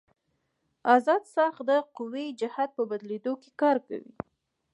[0.95, 4.13] ازاد څرخ د قوې جهت په بدلېدو کې کار کوي.